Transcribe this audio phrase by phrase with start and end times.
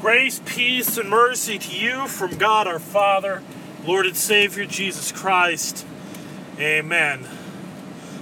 [0.00, 3.42] Grace, peace, and mercy to you from God our Father,
[3.84, 5.84] Lord and Savior Jesus Christ.
[6.58, 7.28] Amen.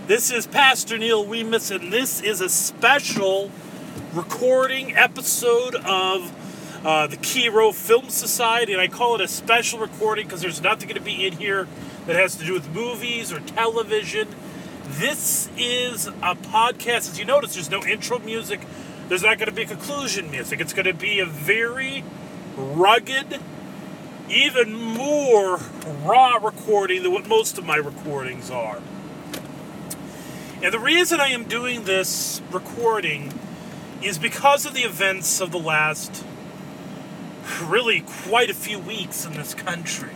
[0.08, 3.52] This is Pastor Neil Weemus, and this is a special
[4.12, 10.26] recording episode of uh, the Kiro Film Society, and I call it a special recording
[10.26, 11.68] because there's nothing going to be in here
[12.06, 14.26] that has to do with movies or television.
[14.88, 17.08] This is a podcast.
[17.08, 18.62] As you notice, there's no intro music.
[19.08, 20.60] There's not going to be conclusion music.
[20.60, 22.04] It's going to be a very
[22.56, 23.40] rugged,
[24.28, 25.58] even more
[26.04, 28.80] raw recording than what most of my recordings are.
[30.62, 33.32] And the reason I am doing this recording
[34.02, 36.24] is because of the events of the last
[37.64, 40.10] really quite a few weeks in this country.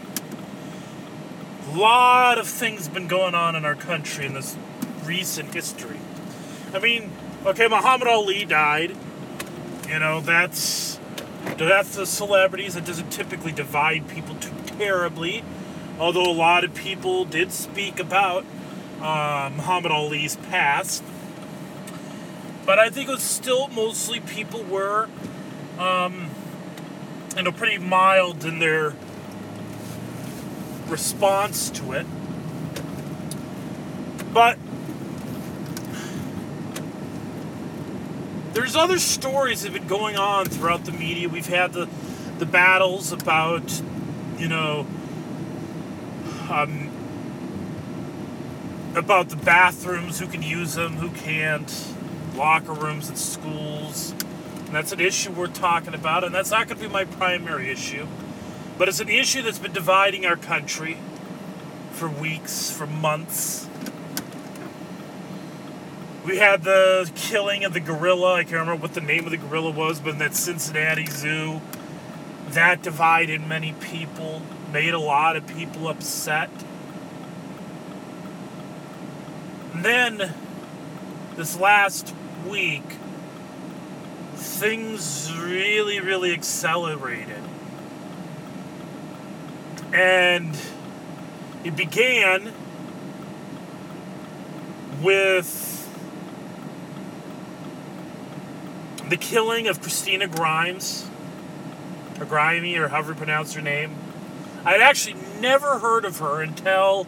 [1.71, 4.55] A lot of things have been going on in our country in this
[5.05, 5.99] recent history.
[6.75, 7.11] I mean,
[7.47, 8.97] okay, Muhammad Ali died.
[9.89, 10.99] You know, that's
[11.57, 12.77] that's the celebrities.
[12.77, 15.45] It doesn't typically divide people too terribly.
[15.99, 18.45] Although a lot of people did speak about
[19.01, 21.03] uh, Muhammad Ali's past.
[22.65, 25.09] But I think it was still mostly people were,
[25.79, 26.31] um,
[27.37, 28.95] you know, pretty mild in their
[30.89, 32.07] response to it.
[34.33, 34.59] But
[38.53, 41.29] there's other stories that have been going on throughout the media.
[41.29, 41.89] We've had the
[42.39, 43.81] the battles about,
[44.37, 44.87] you know,
[46.51, 46.91] um,
[48.97, 51.95] about the bathrooms, who can use them, who can't,
[52.35, 54.13] locker rooms at schools.
[54.67, 57.71] And that's an issue we're talking about, and that's not going to be my primary
[57.71, 58.07] issue.
[58.77, 60.99] But it's an issue that's been dividing our country
[61.93, 63.69] for weeks, for months.
[66.25, 68.35] We had the killing of the gorilla.
[68.35, 71.61] I can't remember what the name of the gorilla was, but in that Cincinnati zoo,
[72.51, 74.43] that divided many people,
[74.73, 76.49] made a lot of people upset.
[79.75, 80.33] And then,
[81.37, 82.15] this last
[82.49, 82.85] week,
[84.35, 87.43] things really, really accelerated.
[89.93, 90.57] And
[91.65, 92.53] it began
[95.03, 95.72] with
[99.13, 101.07] the killing of Christina Grimes,
[102.19, 103.95] or Grimmie, or however you pronounce her name.
[104.65, 107.07] I'd actually never heard of her until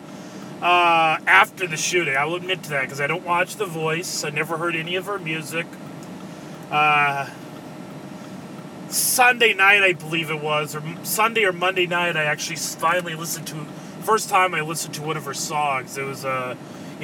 [0.60, 2.14] uh, after the shooting.
[2.14, 4.22] I will admit to that because I don't watch The Voice.
[4.22, 5.64] I never heard any of her music.
[6.70, 7.30] Uh,
[8.90, 13.46] Sunday night, I believe it was, or Sunday or Monday night, I actually finally listened
[13.46, 13.64] to.
[14.02, 15.96] First time I listened to one of her songs.
[15.96, 16.54] It was uh,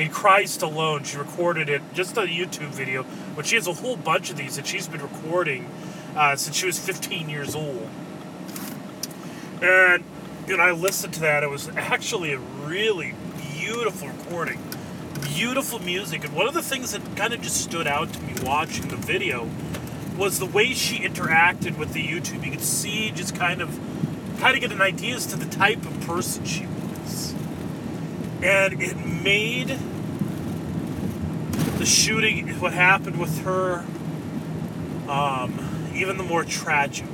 [0.01, 1.05] in Christ Alone.
[1.05, 3.05] She recorded it just a YouTube video,
[3.37, 5.69] but she has a whole bunch of these that she's been recording
[6.17, 7.89] uh, since she was 15 years old.
[9.63, 10.03] And
[10.57, 11.43] know, I listened to that.
[11.43, 13.15] It was actually a really
[13.55, 14.59] beautiful recording,
[15.23, 16.25] beautiful music.
[16.25, 18.97] And one of the things that kind of just stood out to me watching the
[18.97, 19.49] video
[20.17, 22.45] was the way she interacted with the YouTube.
[22.45, 23.79] You could see just kind of
[24.39, 26.80] kind of get an idea as to the type of person she was.
[28.43, 29.79] And it made
[31.79, 33.85] the shooting, what happened with her,
[35.09, 37.07] um, even the more tragic.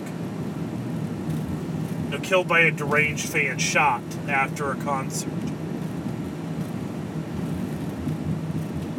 [2.05, 5.33] You know, killed by a deranged fan, shot after a concert.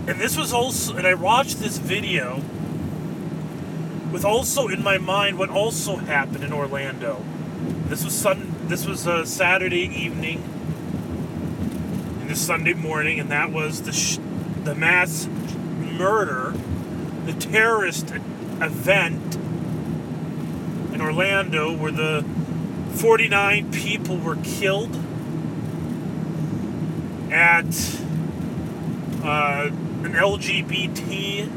[0.07, 2.41] And this was also, and I watched this video
[4.11, 7.23] with also in my mind what also happened in Orlando.
[7.88, 8.55] This was sun.
[8.67, 10.44] This was a Saturday evening,
[12.37, 14.19] Sunday morning, and that was the sh-
[14.63, 16.53] the mass murder,
[17.25, 18.11] the terrorist
[18.61, 19.35] event
[20.93, 22.23] in Orlando, where the
[22.93, 24.95] 49 people were killed
[27.31, 27.65] at
[29.23, 31.49] uh, an LGBT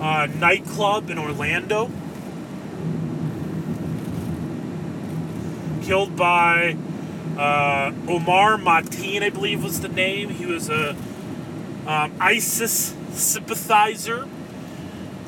[0.00, 1.90] uh, nightclub in Orlando.
[5.82, 6.76] Killed by
[7.38, 10.30] uh, Omar Mateen, I believe was the name.
[10.30, 10.96] He was a
[11.86, 14.28] um, ISIS sympathizer.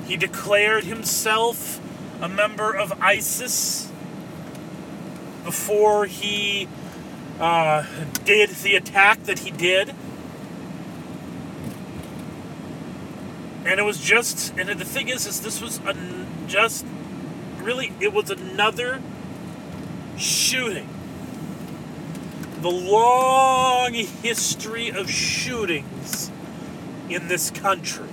[0.06, 1.80] He declared himself
[2.20, 3.90] a member of ISIS
[5.44, 6.68] before he
[7.38, 7.86] uh,
[8.24, 9.94] did the attack that he did.
[13.64, 15.94] And it was just, and the thing is, is this was a,
[16.48, 16.84] just
[17.62, 19.00] really, it was another
[20.18, 20.88] shooting.
[22.60, 26.30] The long history of shootings
[27.08, 28.06] in this country.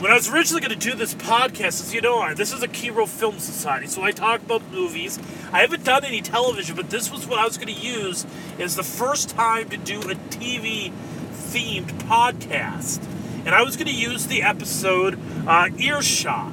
[0.00, 2.68] when I was originally going to do this podcast, as you know, this is a
[2.68, 5.18] Kiro Film Society, so I talk about movies.
[5.52, 8.24] I haven't done any television, but this was what I was going to use
[8.58, 10.92] as the first time to do a TV
[11.32, 13.02] themed podcast.
[13.44, 15.18] And I was going to use the episode
[15.48, 16.52] uh, Earshot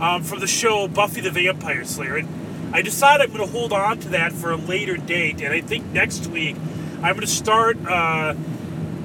[0.00, 2.16] um, from the show Buffy the Vampire Slayer.
[2.16, 2.28] And
[2.72, 5.40] I decided I'm going to hold on to that for a later date.
[5.40, 6.56] And I think next week
[6.96, 8.34] I'm going to start uh,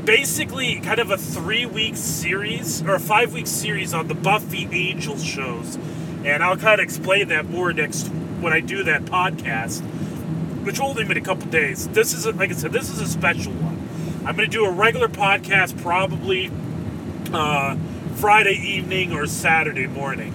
[0.04, 4.68] basically kind of a three week series or a five week series on the Buffy
[4.72, 5.78] Angel shows.
[6.26, 8.08] And I'll kind of explain that more next
[8.42, 9.82] when I do that podcast,
[10.66, 11.88] which will only be in a couple days.
[11.90, 13.80] This is, a, like I said, this is a special one.
[14.26, 16.52] I'm going to do a regular podcast probably
[17.34, 17.76] uh,
[18.16, 20.34] Friday evening or Saturday morning.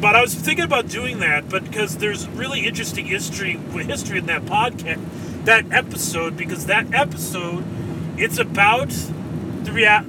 [0.00, 4.26] But I was thinking about doing that, but because there's really interesting history history in
[4.26, 7.64] that podcast, that episode, because that episode,
[8.16, 8.88] it's about
[9.62, 10.04] the rea-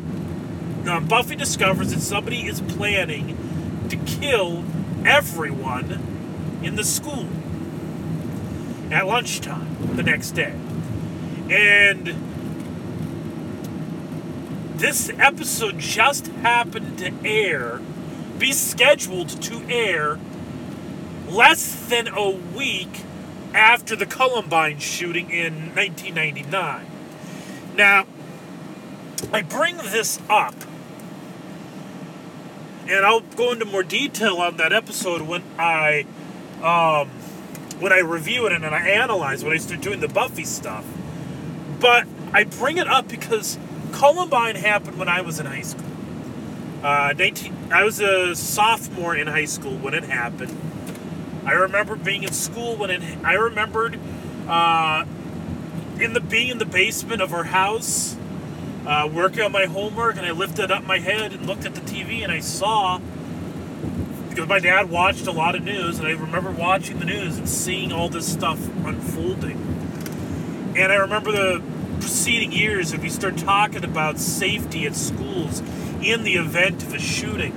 [1.07, 3.37] Buffy discovers that somebody is planning
[3.89, 4.63] to kill
[5.05, 7.27] everyone in the school
[8.91, 10.53] at lunchtime the next day.
[11.49, 12.15] And
[14.77, 17.81] this episode just happened to air,
[18.41, 20.19] be scheduled to air
[21.29, 23.03] less than a week
[23.53, 26.87] after the Columbine shooting in 1999.
[27.75, 28.07] Now,
[29.31, 30.55] I bring this up,
[32.87, 36.07] and I'll go into more detail on that episode when I,
[36.63, 37.09] um,
[37.79, 40.85] when I review it and I analyze when I start doing the Buffy stuff.
[41.79, 43.59] But I bring it up because
[43.91, 45.90] Columbine happened when I was in high school.
[46.83, 50.57] Uh, 19, I was a sophomore in high school when it happened.
[51.45, 53.03] I remember being in school when it.
[53.23, 53.99] I remembered
[54.47, 55.05] uh,
[55.99, 58.17] in the being in the basement of our house,
[58.87, 61.81] uh, working on my homework, and I lifted up my head and looked at the
[61.81, 62.99] TV, and I saw
[64.29, 67.47] because my dad watched a lot of news, and I remember watching the news and
[67.47, 70.73] seeing all this stuff unfolding.
[70.75, 71.61] And I remember the
[71.99, 75.61] preceding years, if we start talking about safety at schools
[76.01, 77.51] in the event of a shooting,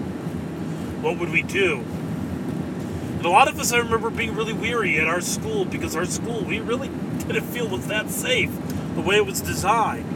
[1.02, 1.81] what would we do?
[1.81, 6.05] And a lot of us, I remember being really weary at our school because our
[6.05, 8.50] school, we really didn't feel was that safe
[8.94, 10.11] the way it was designed.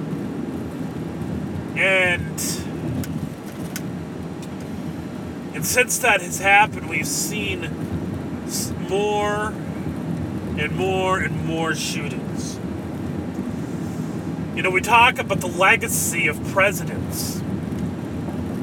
[1.79, 2.41] And
[5.55, 7.63] and since that has happened, we've seen
[8.89, 9.49] more
[10.59, 12.59] and more and more shootings.
[14.55, 17.43] You know, we talk about the legacy of presidents.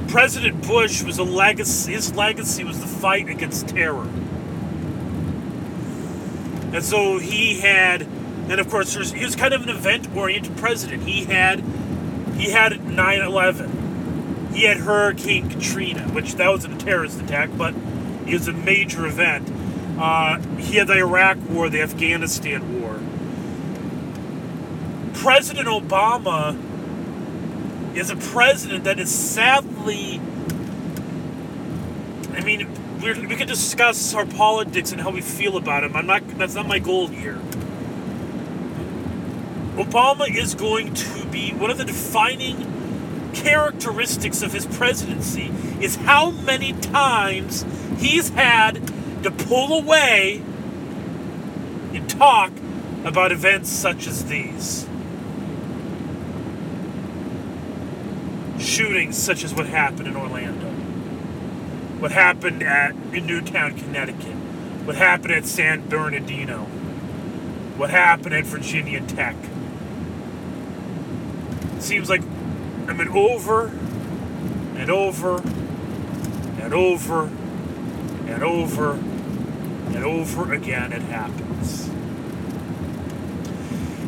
[0.08, 4.08] President Bush was a legacy, his legacy was the fight against terror.
[6.74, 11.04] And so he had, and of course, he was kind of an event-oriented president.
[11.04, 11.62] He had,
[12.38, 14.54] he had 9/11.
[14.54, 17.74] He had Hurricane Katrina, which that was a terrorist attack, but
[18.26, 19.52] it was a major event.
[19.98, 23.00] Uh, he had the Iraq War, the Afghanistan War.
[25.14, 26.58] President Obama
[27.96, 30.22] is a president that is sadly.
[32.34, 32.70] I mean,
[33.02, 35.96] we could discuss our politics and how we feel about him.
[35.96, 36.28] I'm not.
[36.38, 37.40] That's not my goal here.
[39.76, 45.52] Obama is going to be one of the defining characteristics of his presidency
[45.82, 47.66] is how many times
[48.00, 48.76] he's had
[49.24, 50.42] to pull away
[51.94, 52.52] and talk
[53.04, 54.88] about events such as these.
[58.66, 60.70] Shootings such as what happened in Orlando,
[62.00, 64.36] what happened at in Newtown, Connecticut,
[64.86, 66.66] what happened at San Bernardino,
[67.78, 69.36] what happened at Virginia Tech.
[71.76, 72.22] It seems like
[72.88, 73.68] I mean over
[74.76, 75.38] and over
[76.60, 77.30] and over
[78.28, 81.88] and over and over again it happens.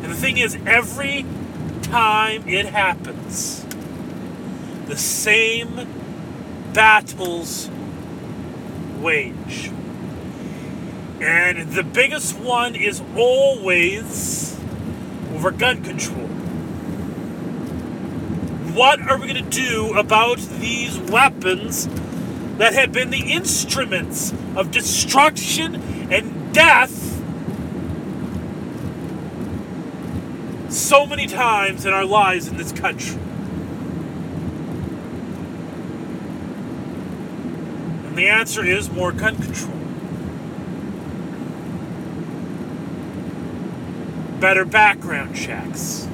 [0.02, 1.24] And the thing is, every
[1.82, 3.64] time it happens,
[4.88, 5.86] the same
[6.72, 7.70] battles
[8.98, 9.70] wage.
[11.20, 14.58] And the biggest one is always
[15.34, 16.26] over gun control.
[18.74, 21.86] What are we going to do about these weapons
[22.56, 25.74] that have been the instruments of destruction
[26.10, 27.20] and death
[30.72, 33.18] so many times in our lives in this country?
[38.18, 39.76] The answer is more gun control.
[44.40, 46.08] Better background checks.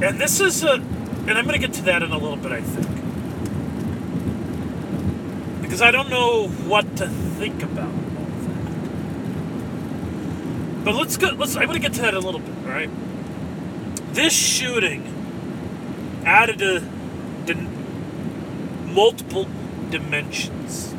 [0.00, 2.52] And this is a, and I'm going to get to that in a little bit,
[2.52, 2.86] I think.
[5.60, 8.84] Because I don't know what to think about all that.
[10.84, 12.70] But let's go, let's, I'm going to get to that in a little bit, all
[12.70, 12.90] right?
[14.18, 15.04] This shooting
[16.26, 16.80] added a,
[18.84, 19.46] multiple
[19.90, 20.92] dimensions.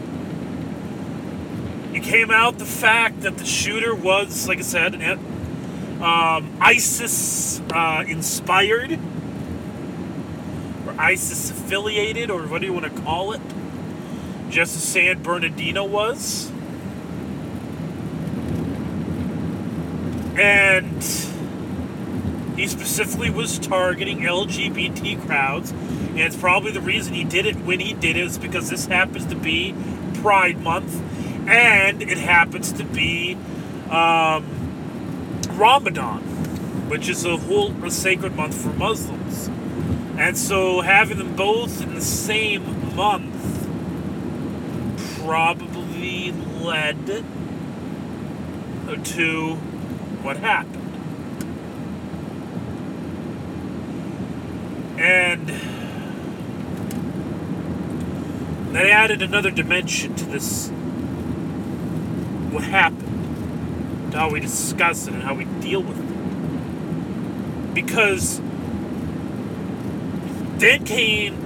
[1.94, 4.96] It came out the fact that the shooter was, like I said,
[6.02, 8.98] um, ISIS uh, inspired,
[10.88, 13.42] or ISIS affiliated, or what do you want to call it?
[14.50, 16.50] Just as San Bernardino was.
[20.40, 21.29] And
[22.60, 25.74] he specifically was targeting LGBT crowds
[26.20, 28.88] and it's probably the reason he did it when he did it is because this
[28.88, 29.74] happens to be
[30.16, 31.02] Pride Month,
[31.48, 33.36] and it happens to be
[33.90, 34.44] um,
[35.52, 36.20] Ramadan,
[36.90, 39.48] which is a whole a sacred month for Muslims.
[40.18, 43.70] And so having them both in the same month
[45.20, 47.24] probably led
[49.06, 49.56] to
[50.22, 50.79] what happened.
[55.00, 55.48] And
[58.76, 60.68] that added another dimension to this.
[62.52, 67.74] What happened, to how we discuss it and how we deal with it.
[67.74, 68.42] Because
[70.58, 71.38] then came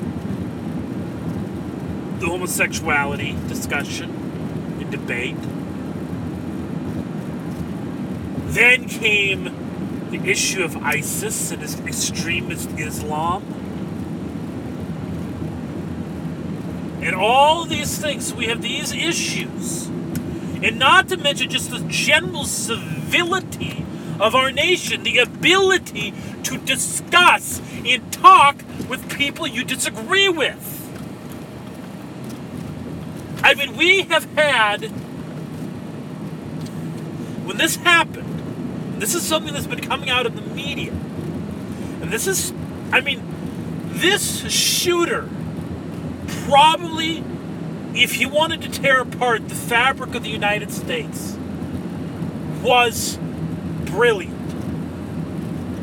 [2.20, 4.10] the homosexuality discussion
[4.80, 5.38] and debate.
[8.48, 9.53] Then came
[10.14, 13.44] the issue of ISIS and extremist Islam.
[17.04, 18.34] and all these things.
[18.34, 19.88] we have these issues.
[19.88, 23.86] And not to mention just the general civility
[24.20, 30.70] of our nation, the ability to discuss and talk with people you disagree with.
[33.44, 34.86] I mean, we have had,
[37.46, 38.33] when this happened,
[39.04, 40.94] this is something that's been coming out in the media.
[40.94, 42.54] And this is,
[42.94, 43.22] I mean,
[43.90, 45.28] this shooter
[46.46, 47.22] probably,
[47.94, 51.38] if he wanted to tear apart the fabric of the United States,
[52.62, 53.20] was
[53.84, 54.40] brilliant.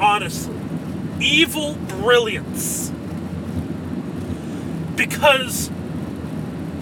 [0.01, 0.57] Honestly.
[1.21, 2.91] Evil brilliance.
[4.97, 5.71] Because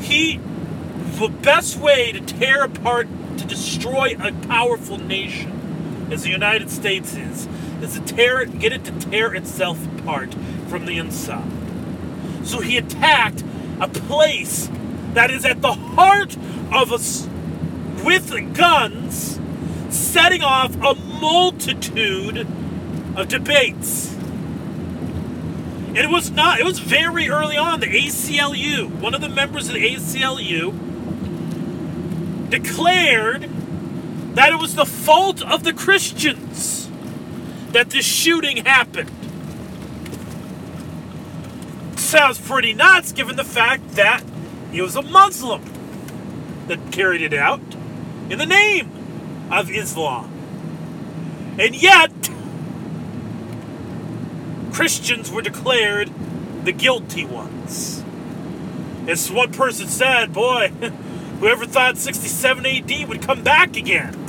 [0.00, 0.36] he,
[1.16, 5.57] the best way to tear apart, to destroy a powerful nation,
[6.10, 7.48] as the United States is,
[7.82, 10.34] is to tear it, get it to tear itself apart
[10.68, 11.50] from the inside.
[12.44, 13.44] So he attacked
[13.80, 14.68] a place
[15.14, 16.36] that is at the heart
[16.72, 17.28] of us
[18.04, 19.40] with guns,
[19.90, 22.46] setting off a multitude
[23.16, 24.14] of debates.
[25.88, 27.80] And it was not, it was very early on.
[27.80, 30.72] The ACLU, one of the members of the ACLU,
[32.50, 33.48] declared
[34.38, 36.88] that it was the fault of the Christians
[37.72, 39.10] that this shooting happened
[41.96, 44.22] sounds pretty nuts given the fact that
[44.70, 45.60] he was a Muslim
[46.68, 47.60] that carried it out
[48.30, 50.30] in the name of Islam.
[51.58, 52.12] And yet,
[54.72, 56.12] Christians were declared
[56.64, 58.04] the guilty ones.
[59.08, 60.68] As one person said, boy,
[61.40, 64.27] whoever thought 67 AD would come back again?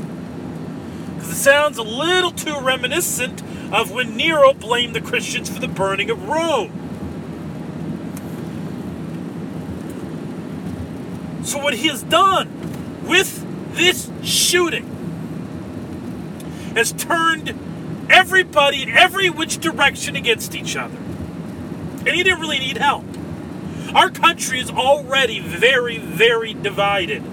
[1.39, 3.41] Sounds a little too reminiscent
[3.71, 6.69] of when Nero blamed the Christians for the burning of Rome.
[11.45, 12.49] So, what he has done
[13.07, 14.83] with this shooting
[16.75, 17.57] has turned
[18.09, 20.97] everybody in every which direction against each other.
[20.97, 23.05] And he didn't really need help.
[23.95, 27.23] Our country is already very, very divided.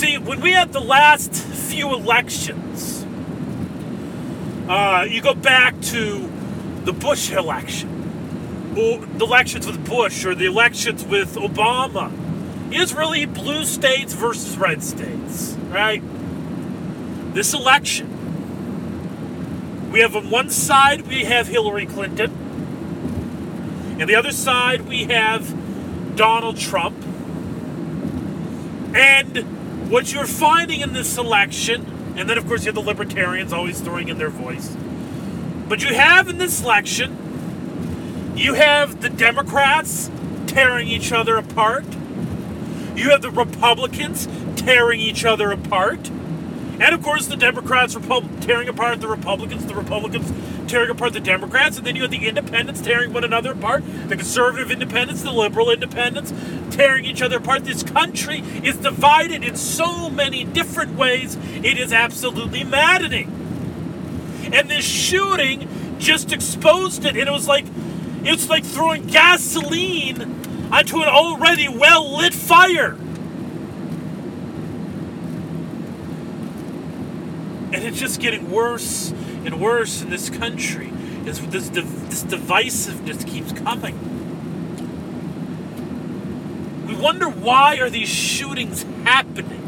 [0.00, 3.04] See, when we had the last few elections,
[4.66, 6.26] uh, you go back to
[6.86, 12.10] the Bush election or the elections with Bush or the elections with Obama
[12.72, 16.02] is really blue states versus red states, right?
[17.34, 18.08] This election,
[19.92, 22.30] we have on one side we have Hillary Clinton,
[24.00, 26.96] and the other side we have Donald Trump.
[28.94, 29.59] And
[29.90, 33.80] what you're finding in this election, and then of course you have the libertarians always
[33.80, 34.74] throwing in their voice,
[35.68, 40.10] but you have in this election you have the Democrats
[40.46, 41.84] tearing each other apart.
[42.96, 46.08] You have the Republicans tearing each other apart.
[46.08, 47.94] And of course, the Democrats
[48.40, 50.32] tearing apart the Republicans, the Republicans
[50.70, 54.16] tearing apart the Democrats, and then you have the independents tearing one another apart, the
[54.16, 56.32] conservative independents, the liberal independents
[56.70, 57.64] tearing each other apart.
[57.64, 63.28] This country is divided in so many different ways, it is absolutely maddening.
[64.52, 67.66] And this shooting just exposed it, and it was like
[68.22, 72.96] it's like throwing gasoline onto an already well lit fire.
[77.72, 79.12] and it's just getting worse
[79.44, 80.92] and worse in this country
[81.26, 83.98] as this, this divisiveness keeps coming.
[86.86, 89.58] We wonder why are these shootings happening?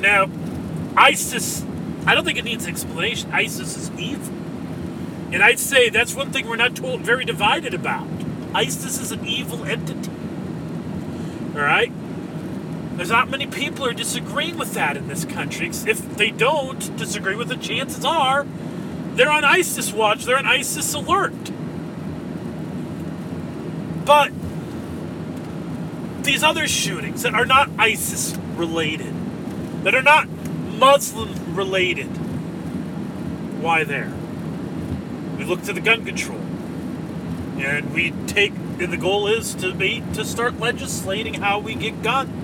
[0.00, 0.28] Now,
[0.96, 1.64] ISIS,
[2.06, 3.30] I don't think it needs explanation.
[3.32, 4.34] ISIS is evil.
[5.32, 8.06] And I'd say that's one thing we're not told very divided about.
[8.54, 10.10] ISIS is an evil entity.
[11.54, 11.92] All right?
[12.96, 15.68] There's not many people are disagreeing with that in this country.
[15.68, 18.46] If they don't disagree with it, chances are
[19.14, 21.50] they're on ISIS watch, they're on ISIS alert.
[24.04, 24.32] But
[26.22, 29.14] these other shootings that are not ISIS related,
[29.84, 32.08] that are not Muslim related,
[33.60, 34.12] why there?
[35.38, 36.40] We look to the gun control.
[37.58, 42.02] And we take and the goal is to be to start legislating how we get
[42.02, 42.41] guns.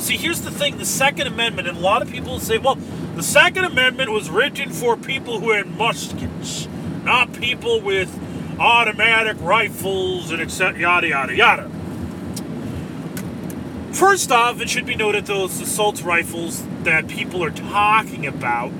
[0.00, 2.76] Well, see, here's the thing the Second Amendment, and a lot of people say, well,
[3.16, 6.66] the Second Amendment was written for people who had muskets,
[7.04, 8.08] not people with
[8.58, 10.80] automatic rifles and etc.
[10.80, 11.70] yada yada yada.
[13.92, 18.72] First off, it should be noted those assault rifles that people are talking about,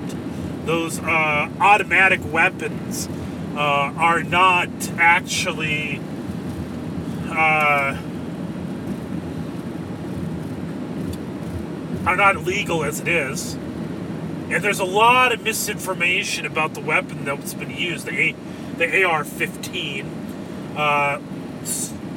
[0.65, 3.07] those uh, automatic weapons,
[3.55, 6.01] uh, are not actually.
[7.29, 7.95] Uh,
[12.05, 13.53] are not legal as it is.
[13.53, 18.35] And there's a lot of misinformation about the weapon that's been used, the, A-
[18.77, 20.05] the AR 15.
[20.75, 21.21] Uh,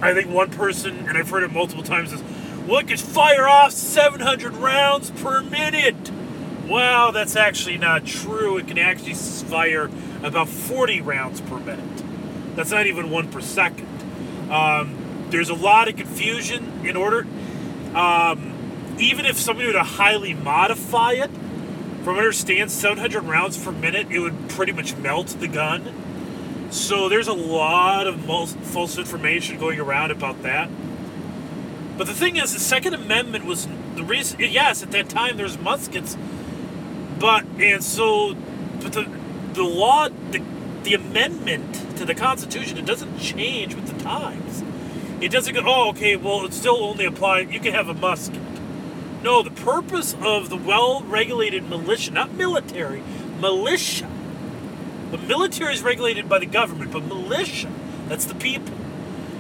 [0.03, 2.23] I think one person, and I've heard it multiple times, is,
[2.67, 6.11] well, it fire off 700 rounds per minute.
[6.69, 8.57] Well, that's actually not true.
[8.57, 9.91] It can actually fire
[10.23, 12.03] about 40 rounds per minute.
[12.57, 13.89] That's not even one per second.
[14.51, 17.27] Um, there's a lot of confusion in order.
[17.95, 18.54] Um,
[18.99, 21.31] even if somebody were to highly modify it,
[22.05, 26.69] from what I understand, 700 rounds per minute, it would pretty much melt the gun.
[26.71, 30.69] So there's a lot of false information going around about that.
[31.97, 34.41] But the thing is, the Second Amendment was the reason.
[34.41, 36.17] Yes, at that time there's muskets,
[37.19, 38.35] but and so,
[38.83, 39.09] but the
[39.53, 40.43] the law, the
[40.83, 44.65] the amendment to the Constitution, it doesn't change with the times.
[45.21, 45.63] It doesn't go.
[45.65, 46.17] Oh, okay.
[46.17, 47.41] Well, it still only apply.
[47.41, 48.43] You can have a musket.
[49.25, 53.03] No, the purpose of the well regulated militia, not military,
[53.41, 54.07] militia.
[55.13, 57.73] The military is regulated by the government, but militia,
[58.07, 58.75] that's the people.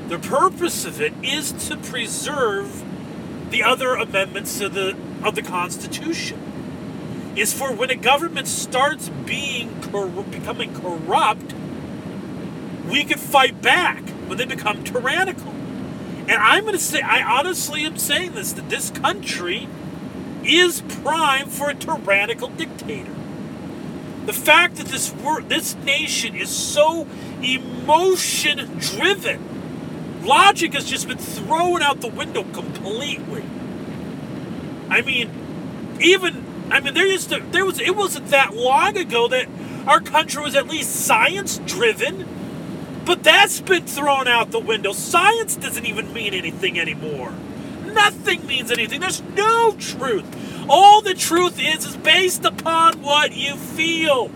[0.08, 2.82] The purpose of it is to preserve
[3.50, 6.40] the other amendments to the of the Constitution.
[7.36, 11.52] Is for when a government starts being cor- becoming corrupt,
[12.88, 15.53] we can fight back when they become tyrannical.
[16.26, 19.68] And I'm going to say, I honestly am saying this, that this country
[20.42, 23.14] is prime for a tyrannical dictator.
[24.24, 25.10] The fact that this
[25.48, 27.06] this nation is so
[27.42, 33.44] emotion driven, logic has just been thrown out the window completely.
[34.88, 35.30] I mean,
[36.00, 39.46] even I mean there used to there was it wasn't that long ago that
[39.86, 42.26] our country was at least science driven
[43.04, 44.92] but that's been thrown out the window.
[44.92, 47.32] Science doesn't even mean anything anymore.
[47.84, 49.00] Nothing means anything.
[49.00, 50.24] There's no truth.
[50.68, 54.30] All the truth is is based upon what you feel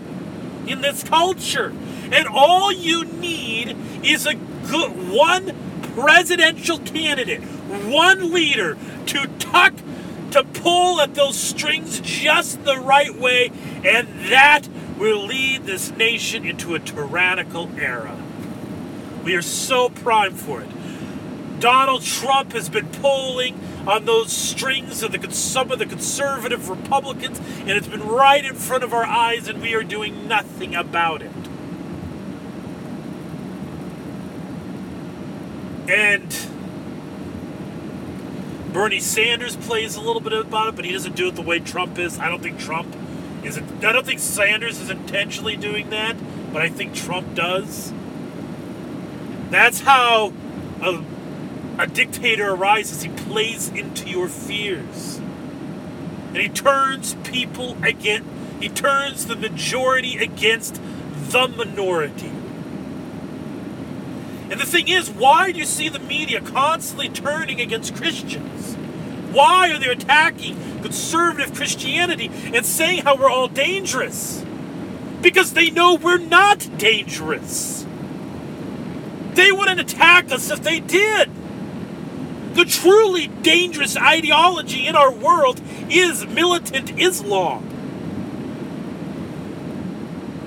[0.67, 1.73] in this culture.
[2.11, 5.55] And all you need is a good one
[5.95, 8.77] presidential candidate, one leader
[9.07, 9.73] to tuck
[10.31, 13.51] to pull at those strings just the right way,
[13.83, 18.18] and that will lead this nation into a tyrannical era.
[19.23, 20.69] We are so primed for it.
[21.59, 27.39] Donald Trump has been pulling on those strings of the some of the conservative Republicans,
[27.59, 31.21] and it's been right in front of our eyes, and we are doing nothing about
[31.21, 31.31] it.
[35.89, 36.33] And
[38.71, 41.59] Bernie Sanders plays a little bit about it, but he doesn't do it the way
[41.59, 42.19] Trump is.
[42.19, 42.95] I don't think Trump
[43.43, 43.57] is.
[43.57, 46.15] I don't think Sanders is intentionally doing that,
[46.53, 47.91] but I think Trump does.
[49.49, 50.33] That's how
[50.81, 51.03] a
[51.79, 55.17] a dictator arises, he plays into your fears.
[56.27, 58.27] And he turns people against,
[58.59, 60.81] he turns the majority against
[61.29, 62.33] the minority.
[64.51, 68.75] And the thing is, why do you see the media constantly turning against Christians?
[69.31, 74.43] Why are they attacking conservative Christianity and saying how we're all dangerous?
[75.21, 77.85] Because they know we're not dangerous.
[79.39, 81.29] They wouldn't attack us if they did.
[82.55, 87.63] The truly dangerous ideology in our world is militant Islam.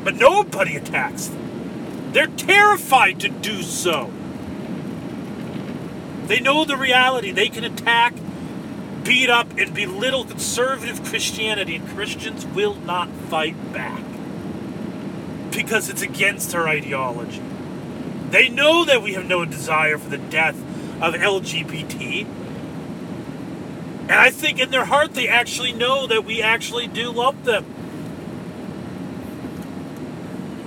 [0.05, 2.13] But nobody attacks them.
[2.13, 4.13] They're terrified to do so.
[6.27, 7.31] They know the reality.
[7.31, 8.13] They can attack,
[9.05, 14.05] beat up, and belittle conservative Christianity, and Christians will not fight back
[15.51, 17.41] because it's against our ideology.
[18.33, 20.57] They know that we have no desire for the death
[21.03, 22.27] of LGBT.
[24.03, 27.67] And I think in their heart they actually know that we actually do love them.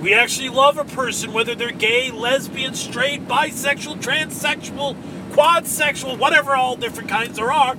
[0.00, 4.94] We actually love a person, whether they're gay, lesbian, straight, bisexual, transsexual,
[5.32, 7.76] quadsexual, whatever all different kinds there are.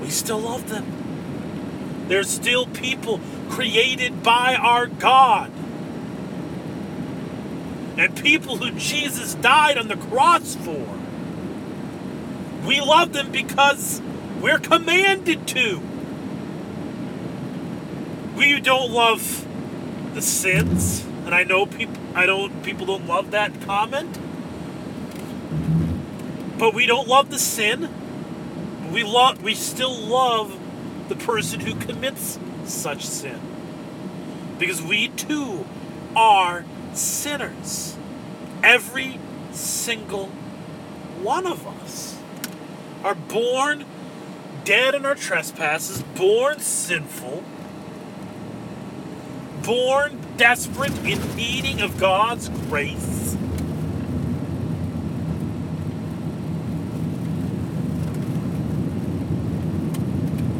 [0.00, 2.06] We still love them.
[2.08, 5.52] They're still people created by our God.
[8.00, 10.86] And people who Jesus died on the cross for.
[12.66, 14.00] We love them because
[14.40, 15.82] we're commanded to.
[18.34, 19.46] We don't love
[20.14, 24.18] the sins, and I know people I don't people don't love that comment.
[26.58, 27.90] But we don't love the sin.
[28.90, 30.58] We love we still love
[31.10, 33.38] the person who commits such sin.
[34.58, 35.66] Because we too
[36.16, 37.96] are sinners.
[38.62, 39.18] Every
[39.52, 40.26] single
[41.22, 42.18] one of us
[43.02, 43.84] are born
[44.64, 47.42] dead in our trespasses, born sinful,
[49.62, 53.34] born desperate in needing of God's grace.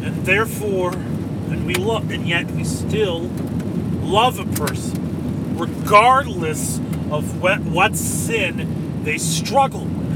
[0.02, 3.30] And therefore, and we love, and yet we still
[4.02, 5.09] love a person,
[5.60, 6.78] regardless
[7.10, 10.10] of what, what sin they struggle with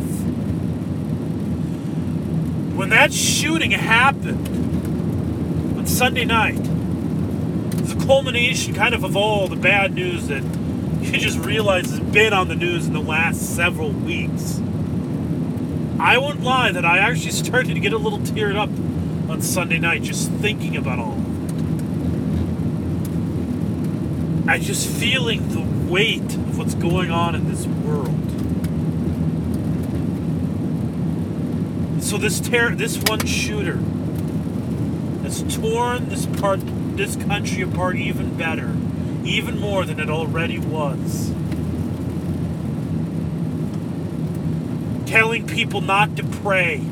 [2.75, 4.49] when that shooting happened
[5.79, 10.43] on Sunday night, it was a culmination kind of of all the bad news that
[11.01, 14.61] you just realize has been on the news in the last several weeks.
[16.01, 18.71] I won't lie that I actually started to get a little teared up
[19.31, 21.21] on Sunday night just thinking about all
[24.45, 24.53] of it.
[24.53, 28.21] I just feeling the weight of what's going on in this world.
[32.03, 33.79] So this terror, this one shooter
[35.23, 36.61] has torn this part,
[36.97, 38.77] this country apart even better,
[39.25, 41.33] even more than it already was.
[45.07, 46.83] Telling people not to pray.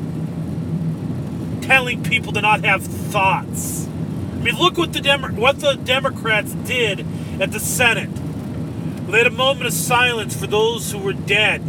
[1.61, 3.87] Telling people to not have thoughts.
[3.87, 7.05] I mean, look what the Demo- what the Democrats did
[7.39, 8.09] at the Senate.
[9.09, 11.61] Had a moment of silence for those who were dead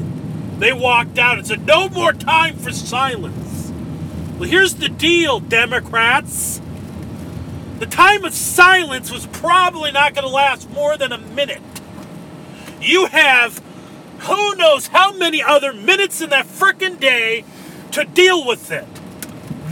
[0.59, 3.73] they walked out and said, No more time for silence.
[4.39, 6.61] Well, here's the deal, Democrats.
[7.81, 11.61] The time of silence was probably not going to last more than a minute.
[12.81, 13.63] You have
[14.21, 17.45] who knows how many other minutes in that frickin' day
[17.93, 18.87] to deal with it.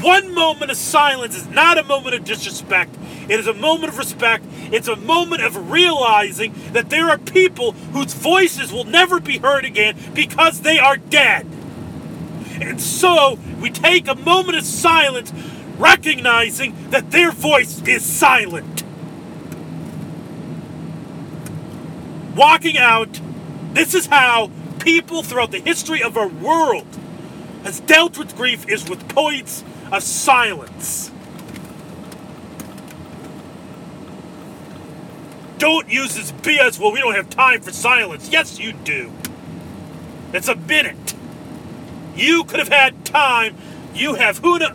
[0.02, 2.96] One moment of silence is not a moment of disrespect.
[3.28, 4.44] It is a moment of respect.
[4.72, 9.64] It's a moment of realizing that there are people whose voices will never be heard
[9.64, 11.46] again because they are dead.
[12.60, 15.32] And so we take a moment of silence,
[15.78, 18.82] recognizing that their voice is silent.
[22.34, 23.20] Walking out,
[23.72, 26.86] this is how people throughout the history of our world
[27.62, 29.62] has dealt with grief is with points
[29.92, 31.11] of silence.
[35.59, 38.28] Don't use this BS, well, we don't have time for silence.
[38.31, 39.12] Yes, you do.
[40.33, 41.14] It's a minute.
[42.16, 43.57] You could have had time.
[43.94, 44.74] You have who know.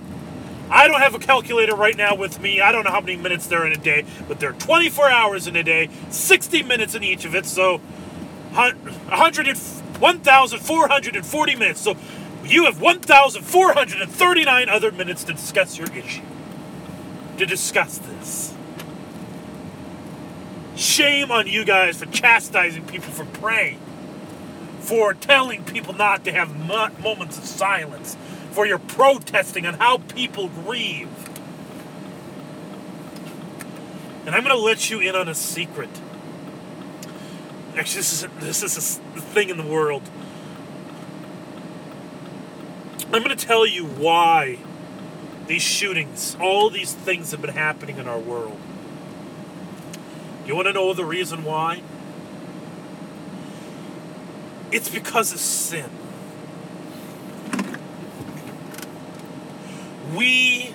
[0.70, 2.62] I don't have a calculator right now with me.
[2.62, 5.10] I don't know how many minutes there are in a day, but there are 24
[5.10, 7.78] hours in a day, 60 minutes in each of it, so
[8.54, 11.82] 100, 1,440 minutes.
[11.82, 11.96] So
[12.52, 16.24] you have 1,439 other minutes to discuss your issue.
[17.38, 18.54] To discuss this.
[20.76, 23.80] Shame on you guys for chastising people for praying.
[24.80, 28.16] for telling people not to have mo- moments of silence,
[28.52, 31.10] for your protesting on how people grieve.
[34.26, 35.90] And I'm going to let you in on a secret.
[37.78, 40.04] Actually, this is this is a thing in the world.
[43.14, 44.60] I'm going to tell you why
[45.48, 48.60] these shootings, all these things have been happening in our world.
[50.46, 51.82] You want to know the reason why?
[54.74, 55.90] It's because of sin.
[60.14, 60.74] We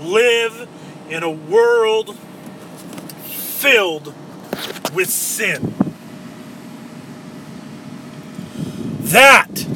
[0.00, 0.68] live
[1.10, 2.16] in a world
[3.24, 4.14] filled
[4.94, 5.74] with sin.
[9.00, 9.66] That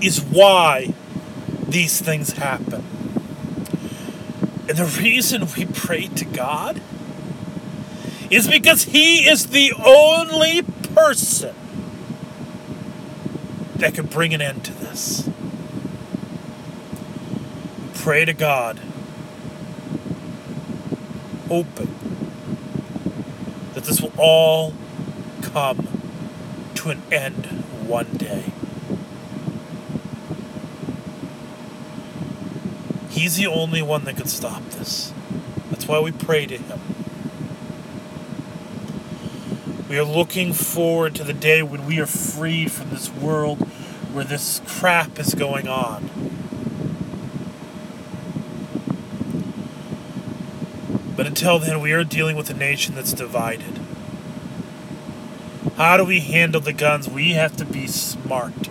[0.00, 0.94] is why
[1.74, 2.84] these things happen.
[4.68, 6.80] And the reason we pray to God
[8.30, 11.52] is because He is the only person
[13.74, 15.28] that could bring an end to this.
[17.94, 18.78] Pray to God,
[21.48, 21.92] hoping
[23.74, 24.74] that this will all
[25.42, 25.88] come
[26.76, 27.46] to an end
[27.88, 28.53] one day.
[33.14, 35.12] He's the only one that could stop this.
[35.70, 36.80] That's why we pray to Him.
[39.88, 43.60] We are looking forward to the day when we are freed from this world
[44.12, 46.10] where this crap is going on.
[51.16, 53.78] But until then, we are dealing with a nation that's divided.
[55.76, 57.08] How do we handle the guns?
[57.08, 58.66] We have to be smart.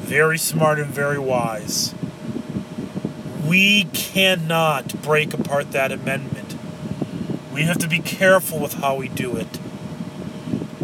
[0.00, 1.94] Very smart and very wise.
[3.50, 6.54] We cannot break apart that amendment.
[7.52, 9.58] We have to be careful with how we do it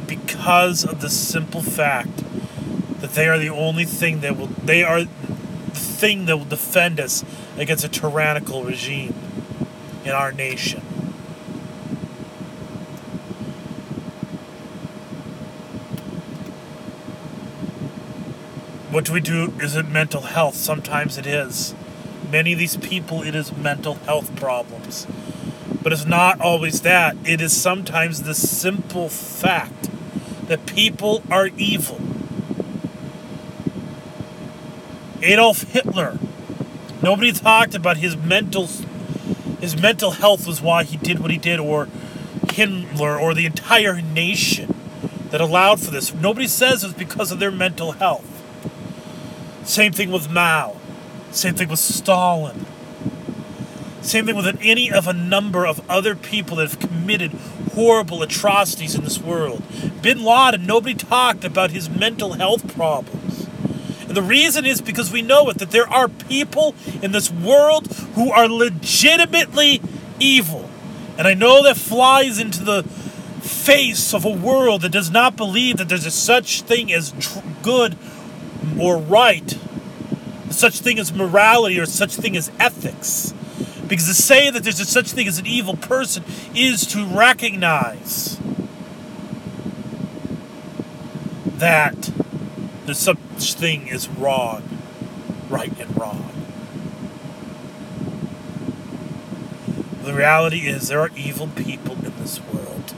[0.04, 2.24] because of the simple fact
[3.00, 5.10] that they are the only thing that will they are the
[5.74, 7.24] thing that will defend us
[7.56, 9.14] against a tyrannical regime
[10.04, 10.80] in our nation.
[18.90, 19.52] What do we do?
[19.60, 20.56] Is it mental health?
[20.56, 21.72] Sometimes it is.
[22.30, 25.06] Many of these people, it is mental health problems.
[25.82, 27.16] But it's not always that.
[27.24, 29.88] It is sometimes the simple fact
[30.48, 32.00] that people are evil.
[35.22, 36.18] Adolf Hitler.
[37.02, 38.68] Nobody talked about his mental
[39.60, 41.86] his mental health was why he did what he did or
[42.46, 44.74] Himmler or the entire nation
[45.30, 46.12] that allowed for this.
[46.14, 48.24] Nobody says it's because of their mental health.
[49.64, 50.76] Same thing with Mao.
[51.36, 52.64] Same thing with Stalin.
[54.00, 57.32] Same thing with any of a number of other people that have committed
[57.74, 59.62] horrible atrocities in this world.
[60.00, 63.46] Bin Laden, nobody talked about his mental health problems.
[64.08, 67.88] And the reason is because we know it that there are people in this world
[68.14, 69.82] who are legitimately
[70.18, 70.70] evil.
[71.18, 72.82] And I know that flies into the
[73.42, 77.40] face of a world that does not believe that there's a such thing as tr-
[77.62, 77.94] good
[78.80, 79.58] or right
[80.56, 83.34] such thing as morality or such thing as ethics.
[83.86, 88.38] Because to say that there's a such thing as an evil person is to recognize
[91.44, 92.10] that
[92.84, 93.18] there's such
[93.54, 94.62] thing as wrong,
[95.48, 96.32] right and wrong.
[100.02, 102.94] The reality is there are evil people in this world.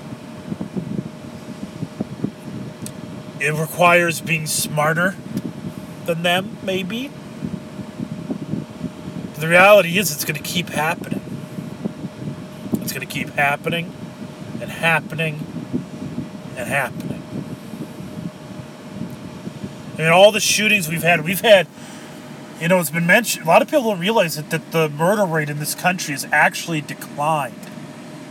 [3.40, 5.16] It requires being smarter
[6.07, 7.11] than them, maybe
[9.40, 11.20] the reality is, it's going to keep happening.
[12.74, 13.92] It's going to keep happening
[14.61, 15.46] and happening
[16.57, 17.22] and happening.
[19.94, 21.66] I mean, all the shootings we've had, we've had,
[22.61, 25.24] you know, it's been mentioned, a lot of people don't realize that, that the murder
[25.24, 27.55] rate in this country has actually declined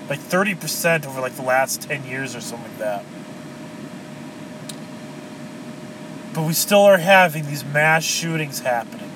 [0.07, 3.05] by 30% over like the last 10 years or something like that.
[6.33, 9.06] But we still are having these mass shootings happening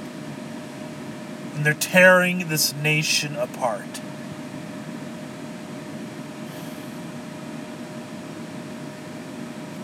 [1.62, 4.02] and they're tearing this nation apart.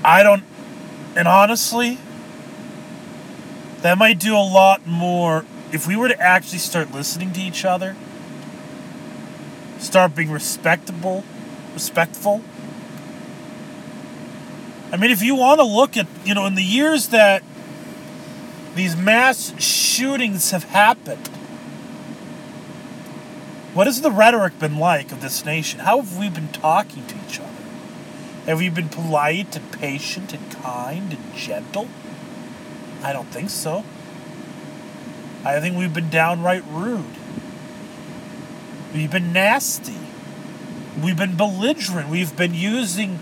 [0.03, 0.43] I don't,
[1.15, 1.99] and honestly,
[3.81, 7.63] that might do a lot more if we were to actually start listening to each
[7.63, 7.95] other,
[9.77, 11.23] start being respectable,
[11.75, 12.41] respectful.
[14.91, 17.43] I mean, if you want to look at, you know, in the years that
[18.73, 21.29] these mass shootings have happened,
[23.77, 25.81] what has the rhetoric been like of this nation?
[25.81, 27.47] How have we been talking to each other?
[28.47, 31.87] Have we been polite and patient and kind and gentle?
[33.03, 33.85] I don't think so.
[35.45, 37.05] I think we've been downright rude.
[38.95, 39.99] We've been nasty.
[40.99, 42.09] We've been belligerent.
[42.09, 43.19] We've been using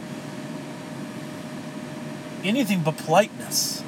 [2.45, 3.83] anything but politeness.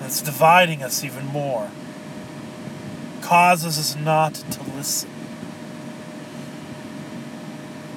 [0.00, 1.70] That's dividing us even more.
[3.24, 5.08] Causes us not to listen.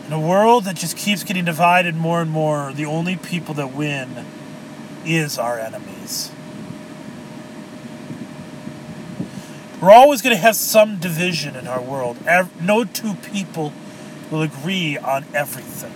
[0.06, 3.74] In a world that just keeps getting divided more and more, the only people that
[3.74, 4.26] win
[5.06, 6.32] is our enemies.
[9.82, 12.18] We're always going to have some division in our world.
[12.62, 13.74] No two people
[14.32, 15.92] will agree on everything.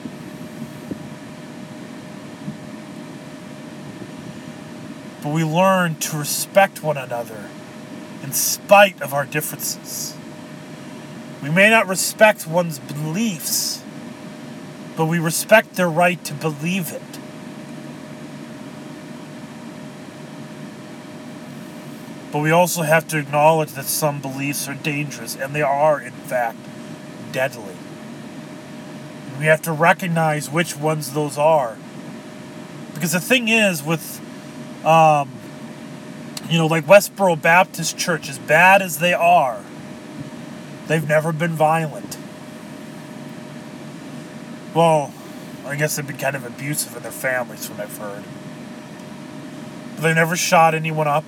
[5.24, 7.50] But we learn to respect one another
[8.24, 10.16] in spite of our differences.
[11.42, 13.84] We may not respect one's beliefs,
[14.96, 17.02] but we respect their right to believe it.
[22.32, 26.14] But we also have to acknowledge that some beliefs are dangerous, and they are, in
[26.14, 26.58] fact,
[27.32, 27.76] deadly.
[29.38, 31.78] We have to recognize which ones those are.
[32.94, 34.22] Because the thing is, with,
[34.86, 35.32] um,
[36.52, 39.64] you know, like Westboro Baptist Church, as bad as they are,
[40.88, 42.18] they've never been violent.
[44.74, 45.14] Well,
[45.66, 48.24] I guess they've been kind of abusive in their families, from what I've heard.
[49.96, 51.24] But they never shot anyone up.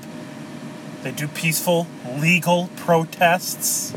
[1.03, 3.93] They do peaceful, legal protests.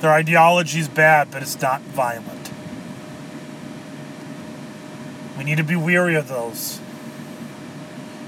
[0.00, 2.51] Their ideology is bad, but it's not violent.
[5.42, 6.78] We need to be weary of those.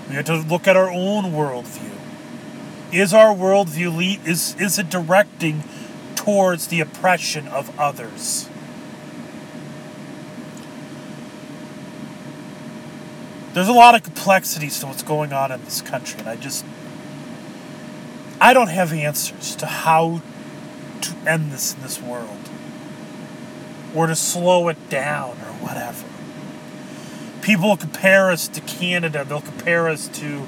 [0.08, 1.92] We have to look at our own worldview.
[2.92, 5.62] Is our worldview lead, is is it directing
[6.16, 8.48] towards the oppression of others?
[13.52, 16.64] there's a lot of complexities to what's going on in this country, and I just
[18.40, 20.20] I don't have answers to how
[21.02, 22.50] to end this in this world
[23.94, 26.08] or to slow it down or whatever.
[27.44, 30.46] People compare us to Canada, they'll compare us to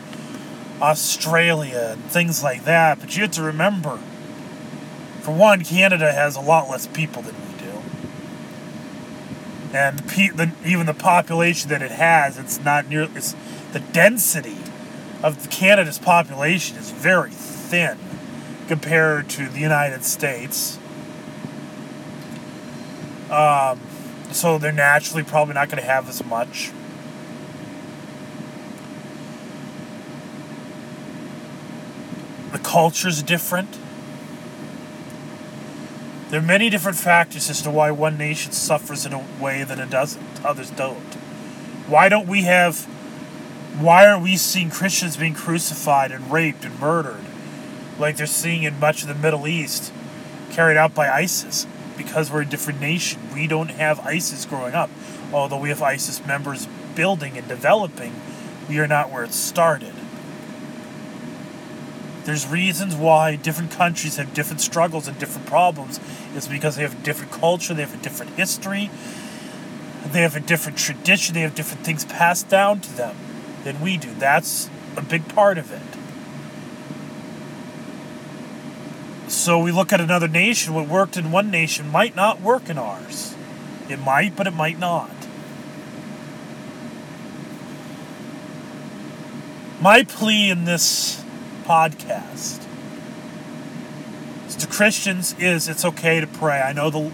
[0.81, 4.01] Australia and things like that, but you have to remember
[5.27, 7.83] for one, Canada has a lot less people than we do.
[9.77, 13.09] and the, the, even the population that it has, it's not near.
[13.13, 13.35] It's
[13.73, 14.59] the density
[15.25, 17.99] of Canada's population is very thin
[18.69, 20.79] compared to the United States.
[23.29, 23.81] Um,
[24.31, 26.71] so they're naturally probably not going to have as much.
[32.67, 33.79] Culture's different.
[36.31, 39.79] There are many different factors as to why one nation suffers in a way that
[39.79, 41.15] it doesn't, others don't.
[41.87, 42.81] Why don't we have,
[43.79, 47.25] why are we seeing Christians being crucified and raped and murdered
[48.01, 49.93] like they're seeing in much of the Middle East
[50.51, 51.69] carried out by ISIS?
[51.97, 53.21] Because we're a different nation.
[53.33, 54.91] We don't have ISIS growing up.
[55.33, 58.21] Although we have ISIS members building and developing,
[58.69, 59.95] we are not where it started.
[62.27, 66.01] There's reasons why different countries have different struggles and different problems.
[66.35, 68.91] It's because they have a different culture, they have a different history,
[70.05, 73.15] they have a different tradition, they have different things passed down to them
[73.63, 74.13] than we do.
[74.15, 75.81] That's a big part of it.
[79.31, 82.77] So we look at another nation, what worked in one nation might not work in
[82.77, 83.37] ours.
[83.89, 85.13] It might, but it might not.
[89.81, 91.23] My plea in this
[91.67, 92.67] podcast
[94.59, 96.61] to Christians is it's okay to pray.
[96.61, 97.13] I know the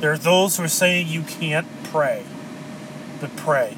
[0.00, 2.24] there are those who are saying you can't pray,
[3.20, 3.76] but pray.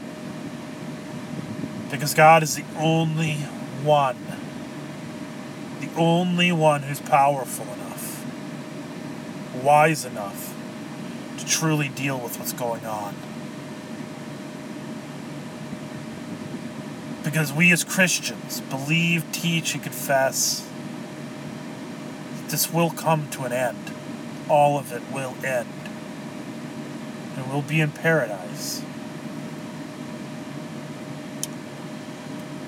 [1.91, 3.35] Because God is the only
[3.83, 4.17] one,
[5.81, 8.25] the only one who's powerful enough,
[9.63, 10.55] wise enough
[11.39, 13.15] to truly deal with what's going on.
[17.35, 20.65] Because we as Christians believe, teach, and confess
[22.37, 23.91] that this will come to an end.
[24.49, 25.69] All of it will end.
[27.37, 28.85] And we'll be in paradise.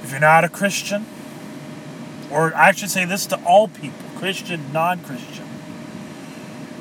[0.02, 1.06] If you're not a Christian,
[2.28, 5.46] or I should say this to all people Christian, non Christian.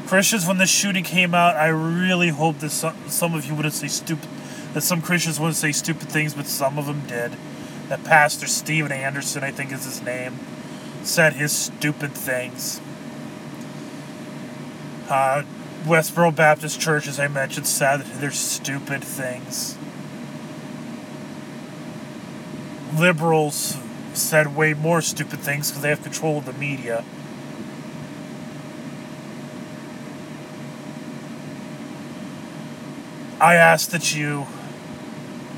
[0.08, 3.76] Christians, when this shooting came out, I really hope that some, some of you wouldn't
[3.76, 4.28] say stupid,
[4.74, 7.34] that some Christians wouldn't say stupid things, but some of them did
[7.90, 10.40] that Pastor Steven Anderson, I think is his name,
[11.04, 12.82] said his stupid things.
[15.10, 15.44] Uh,
[15.84, 19.78] Westboro Baptist Church, as I mentioned, said they're stupid things.
[22.96, 23.78] Liberals
[24.14, 27.04] said way more stupid things because they have control of the media.
[33.40, 34.48] I ask that you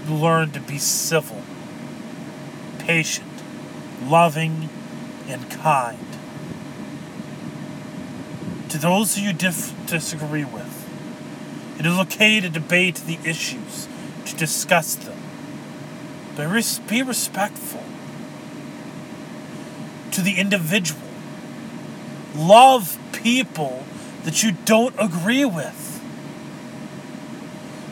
[0.09, 1.41] learn to be civil,
[2.88, 3.27] patient,
[4.05, 4.69] loving,
[5.27, 5.99] and kind.
[8.69, 10.73] To those who you dif- disagree with,
[11.77, 13.89] it is okay to debate the issues,
[14.25, 15.19] to discuss them,
[16.38, 17.83] but res- be respectful
[20.11, 21.01] to the individual.
[22.38, 23.83] Love people
[24.23, 26.01] that you don't agree with.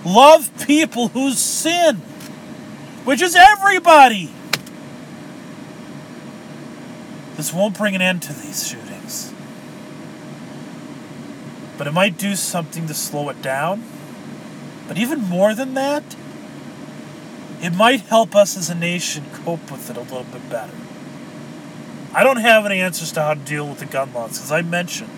[0.06, 1.98] Love people who sin,
[3.04, 4.32] which is everybody.
[7.36, 9.34] This won't bring an end to these shootings.
[11.78, 13.84] But it might do something to slow it down.
[14.88, 16.16] But even more than that,
[17.62, 20.74] it might help us as a nation cope with it a little bit better.
[22.14, 24.62] I don't have any answers to how to deal with the gun laws, as I
[24.62, 25.10] mentioned.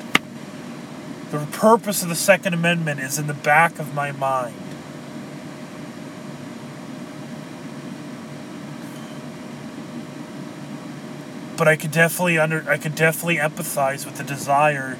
[1.30, 4.56] The purpose of the Second Amendment is in the back of my mind.
[11.58, 15.00] But I could definitely under I could definitely empathize with the desire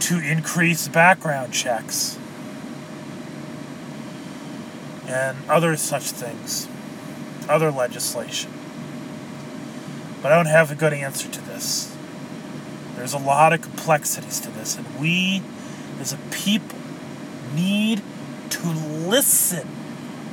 [0.00, 2.18] to increase background checks
[5.06, 6.68] and other such things,
[7.48, 8.50] other legislation.
[10.22, 11.96] But I don't have a good answer to this.
[12.96, 15.42] There's a lot of complexities to this, and we
[16.00, 16.78] as a people
[17.54, 18.02] need
[18.50, 19.68] to listen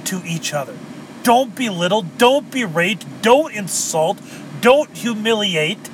[0.05, 0.77] to each other.
[1.23, 4.19] Don't belittle, don't berate, don't insult,
[4.61, 5.89] don't humiliate.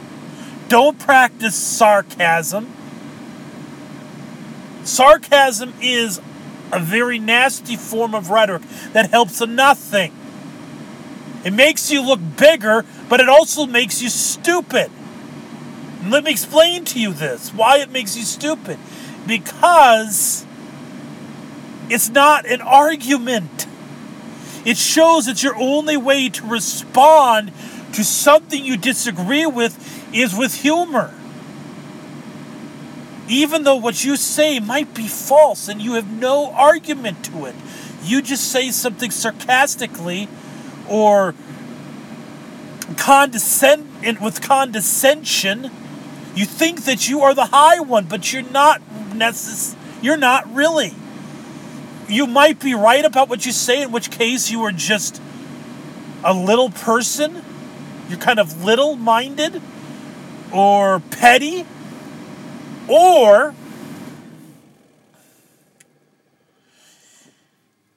[0.68, 2.74] Don't practice sarcasm.
[4.84, 6.20] Sarcasm is
[6.72, 10.12] a very nasty form of rhetoric that helps nothing.
[11.46, 14.90] It makes you look bigger, but it also makes you stupid.
[16.02, 18.78] And let me explain to you this why it makes you stupid.
[19.28, 20.46] Because
[21.90, 23.68] it's not an argument.
[24.66, 27.52] It shows it's your only way to respond
[27.94, 31.14] to something you disagree with is with humor.
[33.30, 37.56] Even though what you say might be false and you have no argument to it,
[38.04, 40.28] you just say something sarcastically
[40.90, 41.34] or
[42.98, 43.88] condescend
[44.20, 45.72] with condescension.
[46.36, 48.82] You think that you are the high one, but you're not
[49.12, 50.94] necess- you're not really.
[52.10, 55.22] You might be right about what you say, in which case you are just
[56.24, 57.44] a little person
[58.10, 59.62] you're kind of little minded
[60.52, 61.66] or petty
[62.88, 63.56] or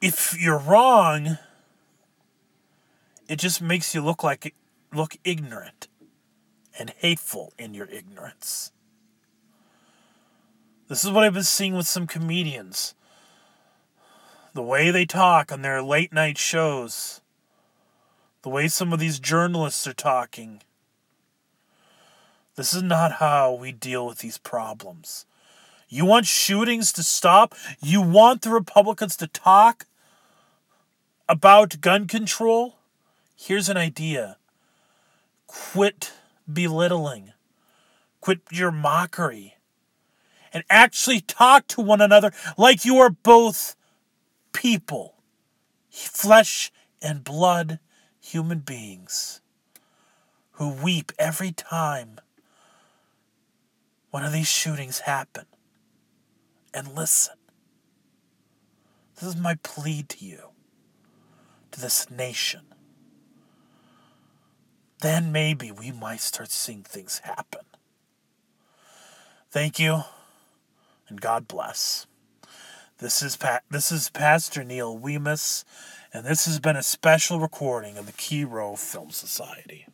[0.01, 1.37] if you're wrong
[3.27, 4.53] it just makes you look like
[4.93, 5.87] look ignorant
[6.79, 8.71] and hateful in your ignorance.
[10.87, 12.93] This is what i've been seeing with some comedians.
[14.53, 17.21] The way they talk on their late night shows
[18.47, 20.61] the way some of these journalists are talking.
[22.55, 25.25] This is not how we deal with these problems.
[25.89, 27.53] You want shootings to stop?
[27.81, 29.85] You want the Republicans to talk
[31.27, 32.77] about gun control?
[33.35, 34.37] Here's an idea
[35.45, 36.13] quit
[36.49, 37.33] belittling,
[38.21, 39.57] quit your mockery,
[40.53, 43.75] and actually talk to one another like you are both
[44.53, 45.15] people,
[45.89, 46.71] flesh
[47.01, 47.79] and blood
[48.27, 49.39] human beings
[50.53, 52.19] who weep every time
[54.11, 55.45] one of these shootings happen
[56.73, 57.35] and listen.
[59.15, 60.49] This is my plea to you,
[61.71, 62.61] to this nation.
[65.01, 67.61] Then maybe we might start seeing things happen.
[69.49, 70.01] Thank you,
[71.07, 72.07] and God bless.
[72.97, 75.63] This is pa- this is Pastor Neil Wemus
[76.17, 79.85] and this has been a special recording of the Key Row Film Society.